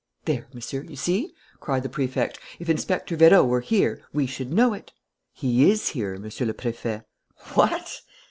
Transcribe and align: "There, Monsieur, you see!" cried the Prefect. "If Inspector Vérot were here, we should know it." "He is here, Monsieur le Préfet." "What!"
"There, 0.25 0.47
Monsieur, 0.51 0.81
you 0.81 0.95
see!" 0.95 1.31
cried 1.59 1.83
the 1.83 1.87
Prefect. 1.87 2.39
"If 2.57 2.71
Inspector 2.71 3.15
Vérot 3.15 3.45
were 3.47 3.61
here, 3.61 4.01
we 4.11 4.25
should 4.25 4.51
know 4.51 4.73
it." 4.73 4.93
"He 5.31 5.69
is 5.69 5.89
here, 5.89 6.17
Monsieur 6.17 6.47
le 6.47 6.55
Préfet." 6.55 7.03
"What!" 7.53 8.01